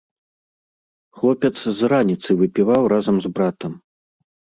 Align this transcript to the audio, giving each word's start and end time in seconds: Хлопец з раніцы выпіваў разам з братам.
Хлопец 1.19 1.57
з 1.79 1.89
раніцы 1.93 2.29
выпіваў 2.39 2.83
разам 2.95 3.15
з 3.27 3.33
братам. 3.37 3.71